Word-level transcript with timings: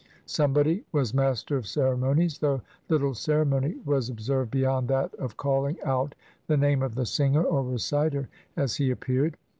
Somebody 0.25 0.83
was 0.91 1.13
master 1.13 1.57
of 1.57 1.67
ceremonies, 1.67 2.39
though 2.39 2.63
little 2.89 3.13
ceremony 3.13 3.75
was 3.85 4.09
ob 4.09 4.19
served 4.19 4.49
beyond 4.49 4.87
that 4.87 5.13
of 5.13 5.37
calling 5.37 5.77
out 5.85 6.15
the 6.47 6.57
name 6.57 6.81
of 6.81 6.95
the 6.95 7.05
singer 7.05 7.43
or 7.43 7.61
reciter, 7.61 8.27
as 8.57 8.77
he 8.77 8.89
appeared. 8.89 9.37